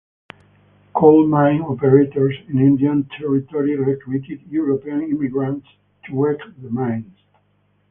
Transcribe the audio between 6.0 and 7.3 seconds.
to work the mines.